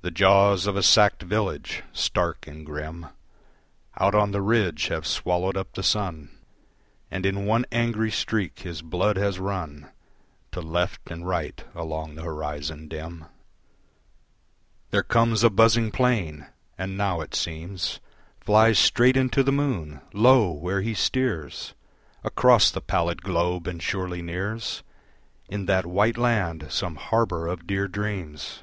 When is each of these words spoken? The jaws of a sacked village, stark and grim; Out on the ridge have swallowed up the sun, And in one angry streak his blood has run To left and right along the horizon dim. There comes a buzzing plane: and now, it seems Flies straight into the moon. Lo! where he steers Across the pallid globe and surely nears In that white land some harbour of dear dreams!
The 0.00 0.12
jaws 0.12 0.68
of 0.68 0.76
a 0.76 0.82
sacked 0.84 1.24
village, 1.24 1.82
stark 1.92 2.46
and 2.46 2.64
grim; 2.64 3.06
Out 3.98 4.14
on 4.14 4.30
the 4.30 4.40
ridge 4.40 4.86
have 4.86 5.04
swallowed 5.04 5.56
up 5.56 5.72
the 5.72 5.82
sun, 5.82 6.30
And 7.10 7.26
in 7.26 7.46
one 7.46 7.66
angry 7.72 8.12
streak 8.12 8.60
his 8.60 8.80
blood 8.80 9.16
has 9.16 9.40
run 9.40 9.90
To 10.52 10.60
left 10.60 11.10
and 11.10 11.26
right 11.26 11.64
along 11.74 12.14
the 12.14 12.22
horizon 12.22 12.86
dim. 12.86 13.24
There 14.92 15.02
comes 15.02 15.42
a 15.42 15.50
buzzing 15.50 15.90
plane: 15.90 16.46
and 16.78 16.96
now, 16.96 17.20
it 17.20 17.34
seems 17.34 17.98
Flies 18.38 18.78
straight 18.78 19.16
into 19.16 19.42
the 19.42 19.50
moon. 19.50 20.00
Lo! 20.12 20.52
where 20.52 20.80
he 20.80 20.94
steers 20.94 21.74
Across 22.22 22.70
the 22.70 22.80
pallid 22.80 23.22
globe 23.22 23.66
and 23.66 23.82
surely 23.82 24.22
nears 24.22 24.84
In 25.48 25.66
that 25.66 25.86
white 25.86 26.16
land 26.16 26.68
some 26.70 26.94
harbour 26.94 27.48
of 27.48 27.66
dear 27.66 27.88
dreams! 27.88 28.62